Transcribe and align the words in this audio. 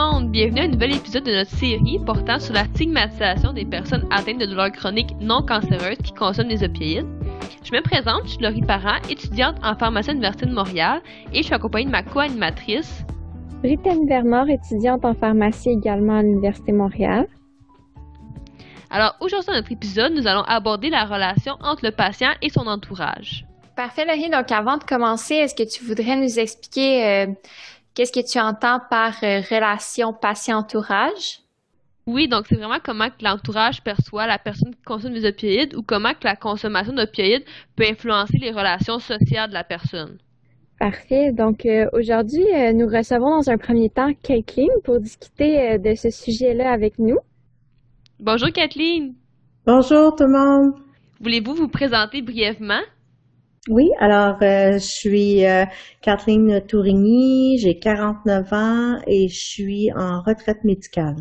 monde, 0.00 0.30
bienvenue 0.30 0.60
à 0.60 0.64
un 0.64 0.68
nouvel 0.68 0.96
épisode 0.96 1.24
de 1.24 1.32
notre 1.32 1.50
série 1.50 1.98
portant 2.06 2.38
sur 2.38 2.54
la 2.54 2.64
stigmatisation 2.64 3.52
des 3.52 3.66
personnes 3.66 4.06
atteintes 4.10 4.38
de 4.38 4.46
douleurs 4.46 4.72
chroniques 4.72 5.14
non 5.20 5.42
cancéreuses 5.42 5.98
qui 6.02 6.14
consomment 6.14 6.48
des 6.48 6.64
opioïdes. 6.64 7.06
Je 7.62 7.72
me 7.72 7.82
présente, 7.82 8.22
je 8.24 8.30
suis 8.30 8.42
Laurie 8.42 8.62
Parent, 8.62 8.96
étudiante 9.10 9.56
en 9.62 9.74
pharmacie 9.76 10.08
à 10.08 10.12
l'Université 10.14 10.46
de 10.46 10.54
Montréal 10.54 11.02
et 11.34 11.38
je 11.38 11.42
suis 11.42 11.54
accompagnée 11.54 11.84
de 11.84 11.90
ma 11.90 12.02
co-animatrice. 12.02 13.04
Brittany 13.62 14.06
Vermort, 14.08 14.48
étudiante 14.48 15.04
en 15.04 15.12
pharmacie 15.12 15.68
également 15.68 16.16
à 16.16 16.22
l'Université 16.22 16.72
de 16.72 16.78
Montréal. 16.78 17.26
Alors 18.88 19.16
aujourd'hui 19.20 19.48
dans 19.48 19.58
notre 19.58 19.72
épisode, 19.72 20.14
nous 20.14 20.26
allons 20.26 20.44
aborder 20.44 20.88
la 20.88 21.04
relation 21.04 21.56
entre 21.60 21.84
le 21.84 21.90
patient 21.90 22.30
et 22.40 22.48
son 22.48 22.66
entourage. 22.66 23.44
Parfait, 23.76 24.06
Laurie. 24.06 24.30
Donc 24.30 24.50
avant 24.50 24.78
de 24.78 24.84
commencer, 24.84 25.34
est-ce 25.34 25.54
que 25.54 25.68
tu 25.68 25.84
voudrais 25.84 26.16
nous 26.16 26.38
expliquer 26.38 27.04
euh, 27.04 27.26
Qu'est-ce 27.94 28.12
que 28.12 28.26
tu 28.26 28.38
entends 28.38 28.80
par 28.88 29.14
euh, 29.22 29.40
relation 29.50 30.12
patient-entourage? 30.12 31.40
Oui, 32.06 32.28
donc 32.28 32.46
c'est 32.48 32.56
vraiment 32.56 32.78
comment 32.82 33.08
que 33.08 33.22
l'entourage 33.24 33.82
perçoit 33.82 34.26
la 34.26 34.38
personne 34.38 34.74
qui 34.74 34.82
consomme 34.82 35.12
des 35.12 35.26
opioïdes 35.26 35.74
ou 35.74 35.82
comment 35.82 36.12
que 36.12 36.24
la 36.24 36.36
consommation 36.36 36.92
d'opioïdes 36.92 37.44
peut 37.76 37.84
influencer 37.88 38.38
les 38.38 38.50
relations 38.50 38.98
sociales 38.98 39.48
de 39.50 39.54
la 39.54 39.64
personne. 39.64 40.18
Parfait. 40.78 41.32
Donc 41.32 41.66
euh, 41.66 41.86
aujourd'hui, 41.92 42.46
euh, 42.54 42.72
nous 42.72 42.86
recevons 42.86 43.36
dans 43.36 43.50
un 43.50 43.58
premier 43.58 43.90
temps 43.90 44.12
Kathleen 44.22 44.70
pour 44.82 44.98
discuter 44.98 45.78
de 45.78 45.94
ce 45.94 46.10
sujet-là 46.10 46.72
avec 46.72 46.98
nous. 46.98 47.18
Bonjour 48.18 48.50
Kathleen. 48.50 49.14
Bonjour 49.66 50.14
tout 50.16 50.24
le 50.24 50.30
monde. 50.30 50.74
Voulez-vous 51.20 51.54
vous 51.54 51.68
présenter 51.68 52.22
brièvement? 52.22 52.80
Oui, 53.68 53.90
alors 53.98 54.38
euh, 54.42 54.72
je 54.72 54.78
suis 54.78 55.46
euh, 55.46 55.66
Kathleen 56.00 56.62
Tourigny, 56.66 57.58
j'ai 57.58 57.78
49 57.78 58.52
ans 58.52 59.00
et 59.06 59.28
je 59.28 59.38
suis 59.38 59.92
en 59.92 60.22
retraite 60.22 60.64
médicale. 60.64 61.16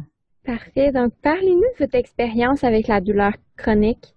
Parfait. 0.45 0.91
Donc, 0.91 1.13
parlez-nous 1.21 1.59
de 1.59 1.79
votre 1.79 1.95
expérience 1.95 2.63
avec 2.63 2.87
la 2.87 3.01
douleur 3.01 3.33
chronique. 3.57 4.15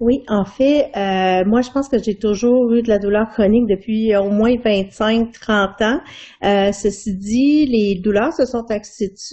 Oui, 0.00 0.22
en 0.28 0.44
fait, 0.44 0.92
euh, 0.96 1.44
moi, 1.44 1.60
je 1.60 1.70
pense 1.72 1.88
que 1.88 2.00
j'ai 2.00 2.16
toujours 2.16 2.72
eu 2.72 2.82
de 2.82 2.88
la 2.88 3.00
douleur 3.00 3.30
chronique 3.30 3.66
depuis 3.66 4.14
au 4.14 4.30
moins 4.30 4.54
25-30 4.54 5.82
ans. 5.82 6.00
Euh, 6.44 6.70
ceci 6.70 7.16
dit, 7.16 7.66
les 7.66 7.96
douleurs 7.96 8.32
se 8.32 8.46
sont 8.46 8.64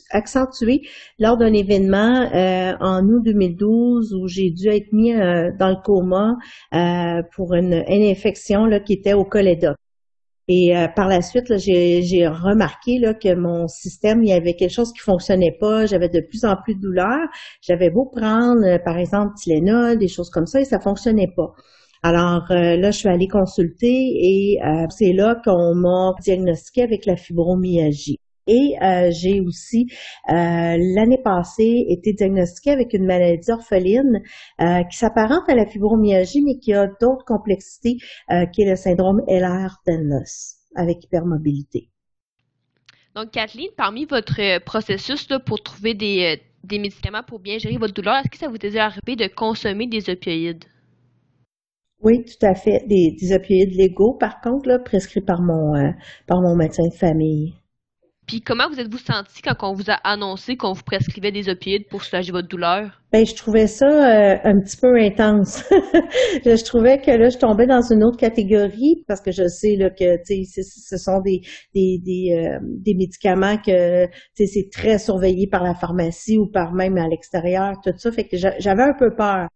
accentuées 0.10 0.82
lors 1.20 1.38
d'un 1.38 1.54
événement 1.54 2.32
euh, 2.34 2.74
en 2.80 3.04
août 3.08 3.22
2012 3.24 4.16
où 4.16 4.28
j'ai 4.28 4.50
dû 4.50 4.70
être 4.70 4.92
mis 4.92 5.14
dans 5.14 5.70
le 5.70 5.84
coma 5.84 6.36
pour 7.36 7.54
une, 7.54 7.84
infection 7.88 8.66
là, 8.66 8.80
qui 8.80 8.94
était 8.94 9.14
au 9.14 9.24
cholédoque. 9.24 9.78
Et 10.48 10.78
euh, 10.78 10.88
par 10.88 11.08
la 11.08 11.22
suite, 11.22 11.58
j'ai 11.58 12.28
remarqué 12.28 13.02
que 13.22 13.36
mon 13.36 13.68
système, 13.68 14.24
il 14.24 14.30
y 14.30 14.34
avait 14.34 14.54
quelque 14.54 14.72
chose 14.72 14.94
qui 14.94 15.00
fonctionnait 15.00 15.58
pas. 15.60 15.88
J'avais 15.88 16.10
de 16.10 16.22
plus 16.22 16.46
en 16.46 16.56
plus 16.64 16.76
de 16.76 16.82
douleurs. 16.82 17.28
J'avais 17.62 17.90
beau 17.90 18.06
prendre, 18.06 18.64
euh, 18.64 18.78
par 18.84 18.98
exemple, 18.98 19.34
Tylenol, 19.38 19.98
des 19.98 20.08
choses 20.08 20.30
comme 20.30 20.46
ça, 20.46 20.62
et 20.62 20.66
ça 20.66 20.80
fonctionnait 20.80 21.32
pas. 21.36 21.54
Alors 22.04 22.44
euh, 22.52 22.78
là, 22.78 22.92
je 22.92 22.98
suis 23.00 23.10
allée 23.10 23.28
consulter 23.28 23.88
et 23.88 24.60
c'est 24.90 25.14
là 25.14 25.36
qu'on 25.44 25.74
m'a 25.76 26.14
diagnostiqué 26.22 26.84
avec 26.84 27.06
la 27.08 27.16
fibromyalgie. 27.16 28.20
Et 28.48 28.76
euh, 28.82 29.10
j'ai 29.12 29.42
aussi 29.42 29.88
euh, 30.30 30.34
l'année 30.34 31.18
passée 31.24 31.86
été 31.90 32.14
diagnostiquée 32.14 32.72
avec 32.72 32.94
une 32.94 33.06
maladie 33.06 33.50
orpheline 33.50 34.22
euh, 34.62 34.84
qui 34.84 34.98
s'apparente 34.98 35.50
à 35.50 35.56
la 35.56 35.66
fibromyalgie, 35.66 36.44
mais 36.44 36.60
qui 36.60 36.74
a 36.74 36.86
d'autres 36.86 37.26
complexités, 37.26 37.98
qui 38.54 38.62
est 38.62 38.70
le 38.70 38.76
syndrome 38.76 39.22
Ehlers-Danlos 39.28 40.58
avec 40.76 41.04
hypermobilité. 41.04 41.90
Donc, 43.16 43.32
Kathleen, 43.32 43.70
parmi 43.76 44.06
votre 44.06 44.60
processus 44.64 45.30
là, 45.30 45.40
pour 45.40 45.62
trouver 45.64 45.94
des, 45.94 46.40
des 46.64 46.80
médicaments 46.80 47.24
pour 47.26 47.40
bien 47.40 47.58
gérer 47.58 47.78
votre 47.78 47.94
douleur, 47.94 48.18
est-ce 48.18 48.30
que 48.30 48.38
ça 48.38 48.48
vous 48.48 48.58
est 48.58 48.78
arrivé 48.78 49.16
de 49.16 49.34
consommer 49.34 49.88
des 49.88 50.10
opioïdes? 50.10 50.66
Oui, 52.02 52.24
tout 52.26 52.46
à 52.46 52.54
fait. 52.54 52.86
Des, 52.88 53.16
des 53.20 53.34
opioïdes 53.34 53.74
légaux, 53.74 54.18
par 54.20 54.42
contre, 54.42 54.68
là, 54.68 54.80
prescrits 54.80 55.22
par 55.22 55.42
mon, 55.42 55.74
par 56.28 56.42
mon 56.42 56.56
médecin 56.56 56.84
de 56.88 56.94
famille. 56.94 57.56
Puis 58.28 58.42
comment 58.42 58.68
vous 58.70 58.80
êtes-vous 58.80 58.98
senti 58.98 59.42
quand 59.44 59.56
on 59.62 59.74
vous 59.74 59.92
a 59.92 60.00
annoncé 60.04 60.58
qu'on 60.58 60.74
vous 60.74 60.84
prescrivait 60.84 61.32
des 61.32 61.48
opioïdes 61.48 61.88
pour 61.90 62.04
soulager 62.04 62.32
votre 62.32 62.48
douleur? 62.48 63.02
Ben, 63.12 63.26
je 63.26 63.36
trouvais 63.36 63.68
ça 63.68 63.86
euh, 63.86 64.38
un 64.44 64.60
petit 64.60 64.78
peu 64.78 65.00
intense. 65.00 65.64
je 65.72 66.64
trouvais 66.64 67.00
que 67.00 67.12
là, 67.12 67.30
je 67.30 67.38
tombais 67.38 67.68
dans 67.68 67.82
une 67.82 68.04
autre 68.04 68.18
catégorie 68.18 69.04
parce 69.08 69.22
que 69.22 69.32
je 69.32 69.48
sais 69.48 69.76
là, 69.76 69.92
que 69.92 70.18
ce 70.26 70.98
sont 70.98 71.22
des, 71.22 71.42
des, 71.76 72.00
des, 72.04 72.36
euh, 72.36 72.60
des 72.64 72.96
médicaments 72.96 73.58
que 73.58 74.08
c'est 74.34 74.70
très 74.72 74.98
surveillé 74.98 75.48
par 75.48 75.64
la 75.64 75.76
pharmacie 75.76 76.40
ou 76.40 76.48
par 76.48 76.74
même 76.74 76.98
à 76.98 77.08
l'extérieur, 77.08 77.74
tout 77.84 77.94
ça. 77.96 78.12
Fait 78.12 78.28
que 78.28 78.38
j'avais 78.38 78.84
un 78.84 78.94
peu 78.98 79.14
peur. 79.16 79.48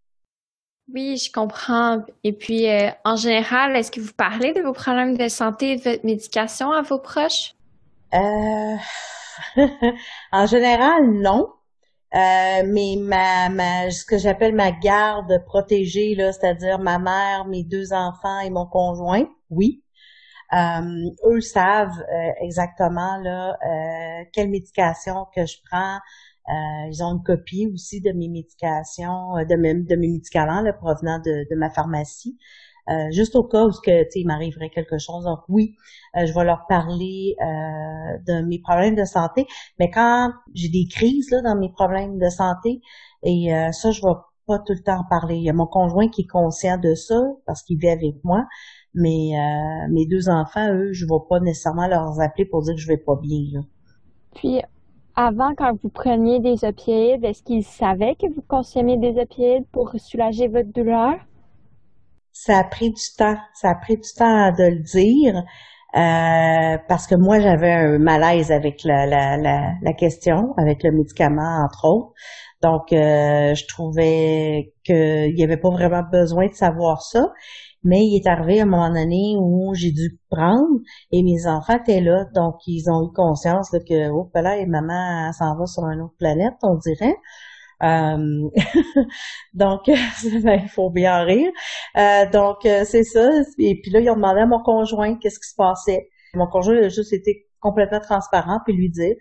Oui, 0.93 1.17
je 1.17 1.31
comprends. 1.31 2.03
Et 2.23 2.33
puis, 2.33 2.67
euh, 2.67 2.89
en 3.05 3.15
général, 3.15 3.75
est-ce 3.75 3.91
que 3.91 3.99
vous 3.99 4.13
parlez 4.15 4.53
de 4.53 4.61
vos 4.61 4.73
problèmes 4.73 5.17
de 5.17 5.27
santé 5.27 5.73
et 5.73 5.75
de 5.75 5.81
votre 5.81 6.05
médication 6.05 6.71
à 6.71 6.81
vos 6.81 6.99
proches? 6.99 7.53
Euh, 8.13 8.75
en 10.31 10.45
général, 10.45 11.11
non. 11.11 11.47
Euh, 12.15 12.63
mais 12.65 12.95
ma, 12.99 13.49
ma, 13.49 13.91
ce 13.91 14.03
que 14.05 14.17
j'appelle 14.17 14.55
ma 14.55 14.71
garde 14.71 15.43
protégée, 15.45 16.15
là, 16.15 16.31
c'est-à-dire 16.31 16.79
ma 16.79 16.97
mère, 16.99 17.45
mes 17.45 17.63
deux 17.63 17.93
enfants 17.93 18.39
et 18.39 18.49
mon 18.49 18.65
conjoint, 18.65 19.25
oui. 19.51 19.83
Euh, 20.53 20.81
eux 21.31 21.41
savent 21.41 21.99
euh, 22.01 22.31
exactement 22.41 23.17
là 23.17 23.57
euh, 23.63 24.25
quelle 24.33 24.49
médication 24.49 25.27
que 25.35 25.45
je 25.45 25.57
prends. 25.69 25.99
ils 26.91 27.03
ont 27.03 27.13
une 27.17 27.23
copie 27.23 27.67
aussi 27.73 28.01
de 28.01 28.11
mes 28.13 28.29
médications, 28.29 29.35
de 29.47 29.55
mes, 29.55 29.75
de 29.75 29.95
médicaments 29.95 30.61
là, 30.61 30.73
provenant 30.73 31.19
de 31.19 31.55
ma 31.55 31.69
pharmacie. 31.69 32.37
Euh, 32.89 33.11
juste 33.11 33.35
au 33.35 33.43
cas 33.43 33.65
où 33.65 33.71
que 33.83 34.17
il 34.17 34.25
m'arriverait 34.25 34.69
quelque 34.69 34.97
chose. 34.97 35.23
Donc 35.23 35.39
oui, 35.47 35.75
euh, 36.17 36.25
je 36.25 36.33
vais 36.33 36.43
leur 36.43 36.65
parler 36.67 37.35
euh, 37.39 38.17
de 38.27 38.45
mes 38.45 38.59
problèmes 38.59 38.95
de 38.95 39.05
santé. 39.05 39.45
Mais 39.79 39.91
quand 39.91 40.31
j'ai 40.53 40.69
des 40.69 40.87
crises 40.89 41.29
là, 41.31 41.41
dans 41.41 41.55
mes 41.55 41.69
problèmes 41.69 42.17
de 42.17 42.29
santé, 42.29 42.81
et 43.23 43.49
ça, 43.73 43.91
je 43.91 44.01
vais 44.01 44.15
pas 44.47 44.59
tout 44.59 44.73
le 44.73 44.81
temps 44.81 45.01
en 45.01 45.03
parler. 45.03 45.35
Il 45.35 45.43
y 45.43 45.49
a 45.49 45.53
mon 45.53 45.67
conjoint 45.67 46.07
qui 46.07 46.21
est 46.21 46.27
conscient 46.27 46.77
de 46.77 46.95
ça 46.95 47.21
parce 47.45 47.63
qu'il 47.63 47.77
vit 47.77 47.89
avec 47.89 48.15
moi. 48.23 48.45
Mais 48.93 49.31
mes 49.89 50.05
deux 50.05 50.29
enfants, 50.29 50.73
eux, 50.73 50.93
je 50.93 51.05
vais 51.05 51.19
pas 51.29 51.41
nécessairement 51.41 51.87
leur 51.87 52.17
appeler 52.21 52.45
pour 52.45 52.61
dire 52.61 52.75
que 52.75 52.79
je 52.79 52.87
vais 52.87 52.97
pas 52.97 53.17
bien. 53.21 53.61
Puis 54.35 54.61
avant, 55.17 55.53
quand 55.53 55.77
vous 55.83 55.89
preniez 55.89 56.39
des 56.39 56.63
opioïdes, 56.63 57.25
est-ce 57.25 57.43
qu'ils 57.43 57.65
savaient 57.65 58.15
que 58.15 58.33
vous 58.33 58.43
consommiez 58.47 58.95
des 58.95 59.19
opioïdes 59.19 59.67
pour 59.73 59.91
soulager 59.97 60.47
votre 60.47 60.71
douleur? 60.71 61.15
Ça 62.31 62.59
a 62.59 62.63
pris 62.63 62.91
du 62.91 63.03
temps. 63.17 63.37
Ça 63.53 63.69
a 63.71 63.75
pris 63.75 63.97
du 63.97 64.09
temps 64.17 64.51
de 64.51 64.63
le 64.63 64.83
dire. 64.83 65.43
Euh, 65.95 66.77
parce 66.87 67.07
que 67.07 67.15
moi 67.15 67.39
j'avais 67.39 67.71
un 67.71 67.97
malaise 67.97 68.51
avec 68.51 68.83
la, 68.83 69.07
la, 69.07 69.37
la, 69.37 69.71
la, 69.81 69.93
question, 69.93 70.53
avec 70.57 70.83
le 70.83 70.91
médicament 70.91 71.65
entre 71.65 71.85
autres. 71.85 72.13
Donc 72.61 72.93
euh, 72.93 73.55
je 73.55 73.65
trouvais 73.67 74.73
qu'il 74.83 75.33
n'y 75.35 75.43
avait 75.43 75.57
pas 75.57 75.71
vraiment 75.71 76.03
besoin 76.11 76.47
de 76.47 76.53
savoir 76.53 77.01
ça. 77.01 77.25
Mais 77.83 77.99
il 78.01 78.21
est 78.21 78.27
arrivé 78.29 78.59
à 78.59 78.63
un 78.63 78.65
moment 78.67 78.89
donné 78.89 79.35
où 79.39 79.73
j'ai 79.73 79.91
dû 79.91 80.19
prendre 80.29 80.79
et 81.11 81.23
mes 81.23 81.47
enfants 81.47 81.77
étaient 81.77 82.01
là, 82.01 82.25
donc 82.35 82.55
ils 82.67 82.89
ont 82.91 83.07
eu 83.07 83.13
conscience 83.15 83.71
que 83.71 84.09
oh 84.11 84.29
là 84.35 84.57
et 84.57 84.65
maman 84.65 85.31
s'en 85.31 85.57
va 85.57 85.65
sur 85.65 85.85
une 85.85 86.01
autre 86.01 86.15
planète, 86.19 86.55
on 86.61 86.75
dirait. 86.75 87.15
Euh, 87.83 88.49
donc, 89.53 89.81
ben, 89.87 90.59
il 90.63 90.69
faut 90.69 90.89
bien 90.89 91.23
rire. 91.23 91.51
Euh, 91.97 92.29
donc, 92.31 92.65
euh, 92.65 92.83
c'est 92.85 93.03
ça. 93.03 93.29
Et 93.57 93.79
puis 93.81 93.91
là, 93.91 93.99
ils 93.99 94.09
ont 94.09 94.15
demandé 94.15 94.41
à 94.41 94.45
mon 94.45 94.61
conjoint 94.61 95.17
qu'est-ce 95.17 95.39
qui 95.39 95.49
se 95.49 95.55
passait. 95.55 96.09
Mon 96.33 96.47
conjoint 96.47 96.77
a 96.77 96.89
juste 96.89 97.13
été 97.13 97.47
complètement 97.59 97.99
transparent 97.99 98.59
puis 98.65 98.73
lui 98.73 98.89
dire 98.89 99.15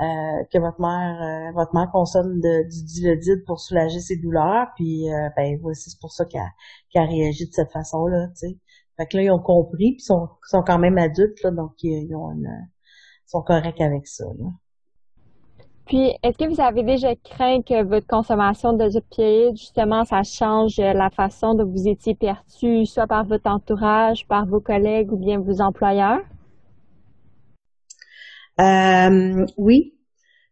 que 0.00 0.58
votre 0.60 0.80
mère, 0.80 1.52
votre 1.54 1.74
mère 1.74 1.90
consomme 1.90 2.40
du 2.40 2.84
dilodide 2.84 3.42
pour 3.46 3.58
soulager 3.58 3.98
ses 3.98 4.16
douleurs. 4.16 4.68
Puis, 4.76 5.06
ben 5.36 5.58
voici, 5.60 5.90
c'est 5.90 6.00
pour 6.00 6.12
ça 6.12 6.24
qu'elle 6.24 6.42
qu 6.92 7.00
réagi 7.00 7.48
de 7.48 7.52
cette 7.52 7.72
façon-là. 7.72 8.28
Tu 8.28 8.48
sais. 8.48 8.58
Fait 8.96 9.06
que 9.06 9.16
là, 9.16 9.24
ils 9.24 9.30
ont 9.30 9.40
compris 9.40 9.94
puis 9.94 10.00
sont, 10.00 10.28
sont 10.44 10.62
quand 10.62 10.78
même 10.78 10.98
adultes 10.98 11.42
là, 11.42 11.50
donc 11.50 11.72
ils, 11.82 12.14
ont 12.14 12.30
une, 12.32 12.48
sont 13.26 13.42
corrects 13.42 13.80
avec 13.80 14.06
ça. 14.06 14.24
Là. 14.38 14.46
Puis, 15.88 16.12
est-ce 16.22 16.36
que 16.36 16.44
vous 16.44 16.60
avez 16.60 16.82
déjà 16.82 17.14
craint 17.16 17.62
que 17.62 17.82
votre 17.82 18.06
consommation 18.06 18.74
d'opioïdes, 18.74 19.56
justement, 19.56 20.04
ça 20.04 20.22
change 20.22 20.76
la 20.76 21.08
façon 21.08 21.54
dont 21.54 21.64
vous 21.64 21.88
étiez 21.88 22.14
perçu, 22.14 22.84
soit 22.84 23.06
par 23.06 23.24
votre 23.24 23.50
entourage, 23.50 24.26
par 24.26 24.44
vos 24.44 24.60
collègues 24.60 25.10
ou 25.10 25.16
bien 25.16 25.40
vos 25.40 25.62
employeurs? 25.62 26.20
Euh, 28.60 29.46
oui, 29.56 29.94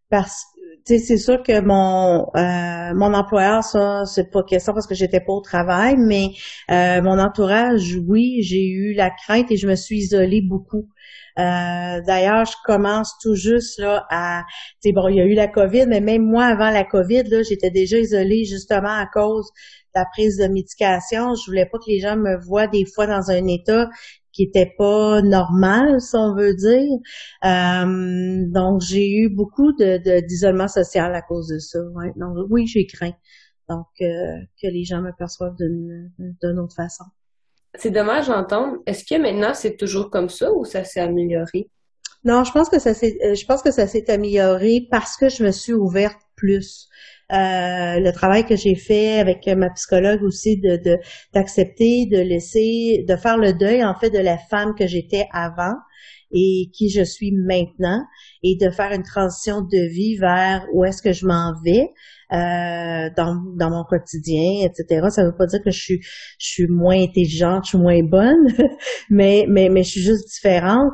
parce 0.09 0.47
c'est 0.87 1.19
sûr 1.19 1.43
que 1.43 1.61
mon 1.61 2.29
euh, 2.37 2.95
mon 2.95 3.13
employeur, 3.15 3.65
ça, 3.65 4.05
c'est 4.07 4.31
pas 4.31 4.43
question 4.45 4.73
parce 4.73 4.87
que 4.87 4.95
j'étais 4.95 5.21
pas 5.21 5.33
au 5.33 5.41
travail, 5.41 5.97
mais 5.99 6.31
euh, 6.71 7.03
mon 7.03 7.19
entourage, 7.19 7.99
oui, 8.07 8.43
j'ai 8.43 8.65
eu 8.69 8.95
la 8.95 9.11
crainte 9.11 9.51
et 9.51 9.57
je 9.57 9.67
me 9.67 9.75
suis 9.75 9.97
isolée 9.97 10.43
beaucoup. 10.43 10.89
Euh, 11.39 12.01
d'ailleurs, 12.07 12.47
je 12.47 12.55
commence 12.65 13.13
tout 13.21 13.35
juste 13.35 13.79
là 13.81 14.07
à, 14.11 14.45
bon, 14.95 15.09
il 15.09 15.17
y 15.17 15.21
a 15.21 15.25
eu 15.25 15.35
la 15.35 15.49
COVID, 15.49 15.87
mais 15.89 16.01
même 16.01 16.23
moi 16.23 16.45
avant 16.45 16.71
la 16.71 16.85
COVID, 16.85 17.25
là, 17.25 17.43
j'étais 17.43 17.71
déjà 17.71 17.99
isolée 17.99 18.45
justement 18.45 18.97
à 18.97 19.07
cause 19.13 19.51
la 19.97 20.05
prise 20.13 20.37
de 20.37 20.47
médication. 20.47 21.35
Je 21.35 21.51
voulais 21.51 21.67
pas 21.67 21.79
que 21.79 21.89
les 21.89 22.01
gens 22.01 22.17
me 22.17 22.37
voient 22.45 22.69
des 22.69 22.85
fois 22.85 23.07
dans 23.07 23.31
un 23.31 23.47
état 23.47 23.89
qui 24.33 24.43
était 24.43 24.75
pas 24.77 25.23
normal, 25.23 26.01
si 26.01 26.15
on 26.15 26.35
veut 26.35 26.55
dire. 26.55 26.99
Euh, 27.45 28.45
donc, 28.53 28.83
j'ai 28.83 29.11
eu 29.11 29.31
beaucoup 29.31 29.73
de, 29.73 30.21
d'isolement 30.27 30.69
social 30.69 31.15
à 31.15 31.23
cause 31.23 31.49
de 31.49 31.59
ça. 31.59 31.79
Ouais. 31.95 32.13
Donc, 32.17 32.37
oui, 32.51 32.67
j'ai 32.67 32.87
craint. 32.87 33.15
Donc, 33.69 33.87
euh, 34.03 34.07
que 34.63 34.69
les 34.69 34.85
gens 34.85 35.01
me 35.01 35.11
perçoivent 35.17 35.57
d'une, 35.57 36.13
autre 36.61 36.75
façon. 36.77 37.05
C'est 37.75 37.91
dommage 37.91 38.29
d'entendre. 38.29 38.77
Est-ce 38.87 39.05
que 39.05 39.21
maintenant 39.21 39.53
c'est 39.55 39.77
toujours 39.77 40.11
comme 40.11 40.29
ça 40.29 40.53
ou 40.53 40.65
ça 40.65 40.85
s'est 40.85 41.01
amélioré? 41.01 41.71
Non, 42.25 42.45
je 42.45 42.53
pense 42.53 42.69
que 42.69 42.79
ça 42.79 42.95
s'est, 42.95 43.19
euh, 43.25 43.35
je 43.35 43.45
pense 43.45 43.63
que 43.63 43.71
ça 43.71 43.87
s'est 43.87 44.11
amélioré 44.11 44.87
parce 44.91 45.17
que 45.17 45.29
je 45.29 45.45
me 45.45 45.51
suis 45.51 45.75
ouverte 45.75 46.19
plus. 46.37 46.89
Euh, 47.33 47.99
le 47.99 48.11
travail 48.13 48.45
que 48.47 48.55
j'ai 48.55 48.77
fait 48.77 49.19
avec 49.19 49.49
ma 49.49 49.71
psychologue 49.71 50.23
aussi 50.23 50.59
de, 50.61 50.99
d'accepter, 51.35 52.07
de 52.07 52.19
laisser, 52.19 53.05
de 53.09 53.17
faire 53.17 53.37
le 53.37 53.53
deuil 53.53 53.85
en 53.85 53.95
fait 53.99 54.11
de 54.11 54.19
la 54.21 54.39
femme 54.39 54.75
que 54.79 54.87
j'étais 54.87 55.27
avant 55.33 55.75
et 56.31 56.71
qui 56.73 56.89
je 56.89 57.03
suis 57.03 57.33
maintenant 57.33 58.01
et 58.45 58.57
de 58.61 58.71
faire 58.71 58.93
une 58.93 59.03
transition 59.03 59.61
de 59.61 59.89
vie 59.93 60.17
vers 60.17 60.67
où 60.73 60.85
est-ce 60.85 61.03
que 61.03 61.13
je 61.13 61.27
m'en 61.27 61.53
vais 61.65 61.89
euh, 62.33 63.11
dans, 63.17 63.37
dans 63.57 63.71
mon 63.71 63.85
quotidien, 63.85 64.65
etc. 64.65 65.07
Ça 65.11 65.25
veut 65.25 65.37
pas 65.37 65.47
dire 65.47 65.63
que 65.65 65.71
je 65.71 65.81
suis 65.81 66.01
je 66.39 66.47
suis 66.47 66.67
moins 66.69 67.01
intelligente, 67.01 67.65
je 67.65 67.71
suis 67.71 67.79
moins 67.79 68.03
bonne, 68.05 68.47
mais 69.11 69.47
mais 69.49 69.69
mais 69.69 69.83
je 69.83 69.91
suis 69.91 70.03
juste 70.03 70.29
différente. 70.29 70.93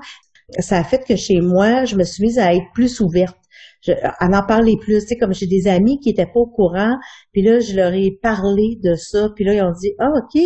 Ça 0.59 0.79
a 0.79 0.85
fait 0.85 1.03
que 1.07 1.17
chez 1.17 1.41
moi, 1.41 1.85
je 1.85 1.97
me 1.97 2.05
suis 2.05 2.25
mise 2.25 2.39
à 2.39 2.55
être 2.55 2.71
plus 2.75 3.01
ouverte 3.01 3.37
je, 3.83 3.93
à 3.93 4.27
en 4.27 4.47
parler 4.47 4.77
plus. 4.81 5.01
Tu 5.01 5.09
sais, 5.09 5.17
comme 5.17 5.35
j'ai 5.35 5.47
des 5.47 5.69
amis 5.69 5.99
qui 6.01 6.11
étaient 6.11 6.27
pas 6.27 6.41
au 6.41 6.47
courant, 6.47 6.97
puis 7.33 7.43
là, 7.43 7.61
je 7.61 7.75
leur 7.75 7.93
ai 7.93 8.19
parlé 8.23 8.79
de 8.83 8.95
ça, 8.95 9.29
puis 9.35 9.45
là, 9.45 9.55
ils 9.55 9.63
ont 9.63 9.73
dit, 9.73 9.93
ah, 9.99 10.11
OK, 10.17 10.41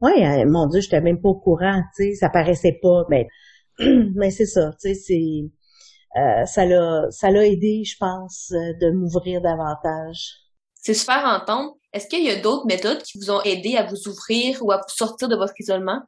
ouais, 0.00 0.26
euh, 0.26 0.44
mon 0.48 0.66
Dieu, 0.66 0.80
j'étais 0.80 1.00
même 1.00 1.20
pas 1.20 1.28
au 1.28 1.38
courant, 1.38 1.80
tu 1.96 2.04
sais, 2.04 2.14
ça 2.14 2.28
paraissait 2.28 2.78
pas, 2.82 3.04
mais, 3.08 3.26
mais 4.14 4.30
c'est 4.30 4.46
ça, 4.46 4.72
tu 4.80 4.88
sais, 4.88 4.94
c'est, 4.94 6.20
euh, 6.20 6.44
ça 6.44 6.66
l'a, 6.66 7.06
ça 7.10 7.30
l'a 7.30 7.46
aidé, 7.46 7.84
je 7.84 7.96
pense, 7.98 8.52
euh, 8.52 8.72
de 8.80 8.90
m'ouvrir 8.90 9.40
davantage. 9.40 10.34
C'est 10.74 10.94
super 10.94 11.24
entendre. 11.24 11.76
Est-ce 11.92 12.08
qu'il 12.08 12.24
y 12.24 12.30
a 12.30 12.40
d'autres 12.40 12.66
méthodes 12.66 13.02
qui 13.02 13.18
vous 13.18 13.30
ont 13.30 13.42
aidé 13.42 13.76
à 13.76 13.84
vous 13.84 14.08
ouvrir 14.08 14.58
ou 14.62 14.72
à 14.72 14.76
vous 14.76 14.88
sortir 14.88 15.28
de 15.28 15.36
votre 15.36 15.54
isolement? 15.58 16.00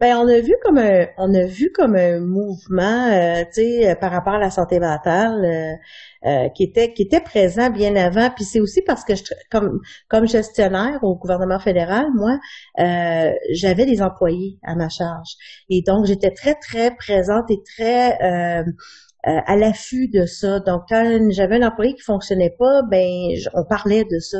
Ben, 0.00 0.16
on 0.16 0.26
a 0.28 0.40
vu 0.40 0.54
comme 0.62 0.78
un, 0.78 1.08
on 1.18 1.34
a 1.34 1.44
vu 1.44 1.70
comme 1.72 1.94
un 1.94 2.20
mouvement, 2.20 3.08
euh, 3.12 3.44
tu 3.44 3.60
sais, 3.60 3.90
euh, 3.90 3.94
par 3.94 4.10
rapport 4.10 4.32
à 4.32 4.38
la 4.38 4.50
santé 4.50 4.80
mentale, 4.80 5.78
euh, 6.24 6.48
qui 6.54 6.62
était, 6.64 6.94
qui 6.94 7.02
était 7.02 7.20
présent 7.20 7.68
bien 7.68 7.94
avant. 7.96 8.30
Puis 8.30 8.44
c'est 8.44 8.60
aussi 8.60 8.80
parce 8.80 9.04
que 9.04 9.14
je, 9.14 9.24
comme, 9.50 9.80
comme 10.08 10.26
gestionnaire 10.26 11.04
au 11.04 11.16
gouvernement 11.16 11.58
fédéral, 11.58 12.06
moi, 12.14 12.38
j'avais 13.52 13.84
des 13.84 14.00
employés 14.00 14.58
à 14.62 14.74
ma 14.74 14.88
charge, 14.88 15.36
et 15.68 15.82
donc 15.82 16.06
j'étais 16.06 16.30
très 16.30 16.54
très 16.54 16.94
présente 16.96 17.50
et 17.50 17.62
très 17.62 18.64
euh, 19.26 19.36
à 19.46 19.56
l'affût 19.56 20.08
de 20.08 20.24
ça. 20.24 20.60
Donc, 20.60 20.82
quand 20.88 21.30
j'avais 21.30 21.56
un 21.56 21.68
employé 21.68 21.94
qui 21.94 22.00
fonctionnait 22.00 22.54
pas, 22.58 22.80
ben, 22.90 23.28
on 23.54 23.64
parlait 23.64 24.04
de 24.04 24.18
ça. 24.18 24.38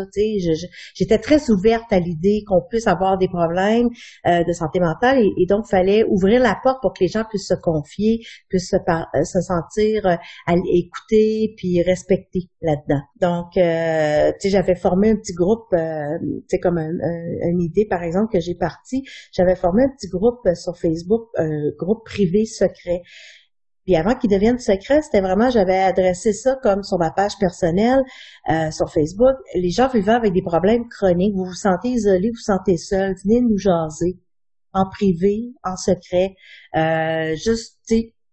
J'étais 0.94 1.18
très 1.18 1.50
ouverte 1.50 1.92
à 1.92 1.98
l'idée 1.98 2.44
qu'on 2.46 2.62
puisse 2.62 2.86
avoir 2.86 3.18
des 3.18 3.28
problèmes 3.28 3.88
euh, 4.26 4.42
de 4.42 4.52
santé 4.52 4.80
mentale 4.80 5.18
et, 5.18 5.32
et 5.36 5.46
donc, 5.46 5.66
fallait 5.66 6.04
ouvrir 6.04 6.40
la 6.40 6.58
porte 6.62 6.80
pour 6.80 6.94
que 6.94 7.04
les 7.04 7.08
gens 7.08 7.24
puissent 7.28 7.48
se 7.48 7.60
confier, 7.60 8.20
puissent 8.48 8.70
se, 8.70 8.76
euh, 8.76 9.24
se 9.24 9.40
sentir 9.42 10.06
à 10.06 10.54
écouter 10.72 11.52
puis 11.58 11.82
respecter 11.82 12.48
là-dedans. 12.62 13.02
Donc, 13.20 13.52
sais, 13.54 14.50
j'avais 14.50 14.76
formé 14.76 15.10
un 15.10 15.16
petit 15.16 15.34
groupe, 15.34 15.74
tu 16.48 16.58
comme 16.58 16.78
une 16.78 17.60
idée 17.60 17.84
par 17.84 18.02
exemple 18.02 18.32
que 18.32 18.40
j'ai 18.40 18.54
parti. 18.54 19.04
J'avais 19.32 19.56
formé 19.56 19.84
un 19.84 19.88
petit 19.88 20.08
groupe 20.08 20.40
sur 20.54 20.76
Facebook, 20.78 21.28
un 21.36 21.70
groupe 21.78 22.04
privé 22.04 22.44
secret. 22.44 23.02
Puis 23.84 23.96
avant 23.96 24.14
qu'il 24.14 24.30
devienne 24.30 24.58
secret, 24.58 25.02
c'était 25.02 25.20
vraiment, 25.20 25.50
j'avais 25.50 25.78
adressé 25.78 26.32
ça 26.32 26.56
comme 26.62 26.82
sur 26.82 26.98
ma 26.98 27.10
page 27.10 27.38
personnelle, 27.38 28.02
euh, 28.50 28.70
sur 28.70 28.90
Facebook. 28.92 29.36
Les 29.54 29.70
gens 29.70 29.88
vivant 29.88 30.14
avec 30.14 30.32
des 30.32 30.42
problèmes 30.42 30.88
chroniques, 30.88 31.34
vous 31.34 31.46
vous 31.46 31.54
sentez 31.54 31.88
isolé, 31.88 32.28
vous 32.28 32.36
vous 32.36 32.52
sentez 32.52 32.76
seul, 32.76 33.14
venez 33.24 33.40
nous 33.40 33.58
jaser 33.58 34.18
en 34.72 34.88
privé, 34.88 35.52
en 35.64 35.76
secret, 35.76 36.36
euh, 36.76 37.34
juste, 37.34 37.78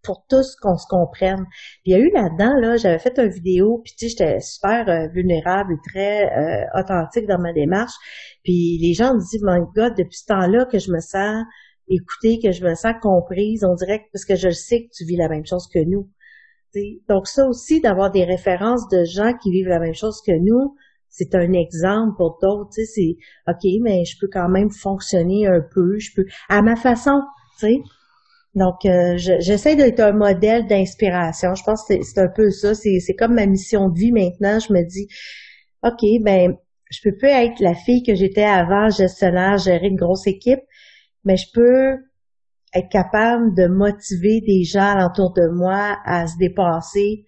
pour 0.04 0.26
tous 0.30 0.56
qu'on 0.62 0.78
se 0.78 0.88
comprenne. 0.88 1.46
Puis 1.84 1.92
il 1.92 1.92
y 1.92 1.96
a 1.96 2.00
eu 2.00 2.10
là-dedans, 2.14 2.54
là, 2.62 2.78
j'avais 2.78 3.00
fait 3.00 3.20
une 3.20 3.30
vidéo, 3.30 3.82
puis 3.84 3.94
tu 3.98 4.08
sais, 4.08 4.10
j'étais 4.10 4.40
super 4.40 4.88
euh, 4.88 5.08
vulnérable 5.14 5.74
et 5.74 5.90
très 5.90 6.24
euh, 6.26 6.80
authentique 6.80 7.28
dans 7.28 7.40
ma 7.40 7.52
démarche. 7.52 7.94
Puis 8.44 8.78
les 8.82 8.94
gens 8.94 9.14
me 9.14 9.20
disent, 9.20 9.44
my 9.44 9.60
God, 9.76 9.96
depuis 9.98 10.18
ce 10.18 10.26
temps-là 10.28 10.66
que 10.66 10.80
je 10.80 10.92
me 10.92 11.02
sens 11.02 11.44
écouter, 11.90 12.40
que 12.42 12.52
je 12.52 12.64
me 12.64 12.76
sens 12.76 12.94
comprise, 13.02 13.64
on 13.64 13.76
dirait 13.76 14.06
parce 14.14 14.26
que 14.26 14.36
je 14.36 14.50
sais 14.50 14.84
que 14.84 14.90
tu 14.96 15.06
vis 15.06 15.18
la 15.18 15.30
même 15.30 15.46
chose 15.46 15.68
que 15.74 15.80
nous. 15.80 16.10
Donc 17.10 17.28
ça 17.28 17.48
aussi, 17.48 17.82
d'avoir 17.82 18.12
des 18.12 18.24
références 18.24 18.88
de 18.90 19.04
gens 19.04 19.34
qui 19.42 19.52
vivent 19.52 19.70
la 19.70 19.80
même 19.80 19.96
chose 19.96 20.22
que 20.26 20.34
nous, 20.34 20.76
c'est 21.10 21.34
un 21.34 21.54
exemple 21.54 22.16
pour 22.18 22.38
d'autres. 22.42 22.70
C'est 22.74 23.16
OK, 23.48 23.64
mais 23.82 24.06
je 24.06 24.18
peux 24.20 24.28
quand 24.32 24.50
même 24.50 24.70
fonctionner 24.70 25.48
un 25.48 25.62
peu, 25.74 25.98
je 25.98 26.12
peux 26.16 26.26
à 26.50 26.62
ma 26.62 26.76
façon, 26.76 27.22
sais. 27.58 27.82
Donc, 28.56 28.86
euh, 28.86 29.18
j'essaie 29.18 29.76
d'être 29.76 30.00
un 30.00 30.14
modèle 30.14 30.66
d'inspiration. 30.68 31.54
Je 31.54 31.64
pense 31.64 31.86
que 31.88 32.02
c'est 32.02 32.20
un 32.20 32.30
peu 32.36 32.50
ça. 32.50 32.74
C'est 32.74 33.14
comme 33.18 33.36
ma 33.36 33.46
mission 33.46 33.90
de 33.90 34.00
vie 34.00 34.12
maintenant. 34.12 34.60
Je 34.60 34.74
me 34.74 34.84
dis, 34.84 35.08
OK, 35.84 36.02
ben, 36.24 36.56
je 36.90 37.00
peux 37.04 37.16
plus 37.16 37.30
être 37.30 37.60
la 37.60 37.76
fille 37.76 38.02
que 38.02 38.16
j'étais 38.16 38.44
avant, 38.44 38.90
gestionnaire, 38.90 39.58
gérer 39.58 39.88
une 39.88 39.96
grosse 39.96 40.26
équipe, 40.26 40.62
mais 41.28 41.36
je 41.36 41.46
peux 41.54 41.98
être 42.74 42.90
capable 42.90 43.54
de 43.56 43.68
motiver 43.68 44.42
des 44.42 44.64
gens 44.64 44.96
alentour 44.96 45.34
de 45.34 45.50
moi 45.54 45.98
à 46.06 46.26
se 46.26 46.38
dépasser 46.38 47.26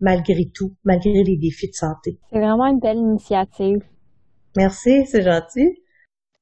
malgré 0.00 0.50
tout, 0.54 0.74
malgré 0.84 1.22
les 1.24 1.36
défis 1.36 1.68
de 1.68 1.74
santé. 1.74 2.18
C'est 2.30 2.38
vraiment 2.38 2.66
une 2.66 2.80
belle 2.80 2.98
initiative. 2.98 3.80
Merci, 4.56 5.06
c'est 5.06 5.22
gentil. 5.22 5.82